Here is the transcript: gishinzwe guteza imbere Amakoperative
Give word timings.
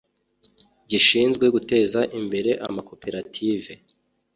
gishinzwe 0.89 1.45
guteza 1.55 2.01
imbere 2.19 2.51
Amakoperative 2.67 3.73